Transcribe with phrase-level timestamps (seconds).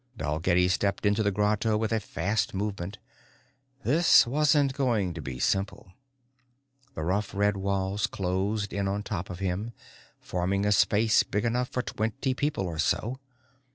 [0.17, 2.97] Dalgetty stepped into the grotto with a fast movement.
[3.83, 5.91] This wasn't going to be simple.
[6.95, 9.73] The rough red walls closed in on top of him,
[10.19, 13.19] forming a space big enough for twenty people or so.